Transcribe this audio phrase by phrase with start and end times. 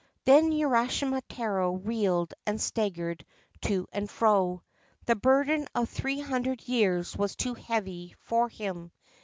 [0.25, 3.23] Then Urashima Taro reeled and staggered
[3.61, 4.63] to and fro.
[5.05, 8.91] The burden of three hundred years was too heavy for him.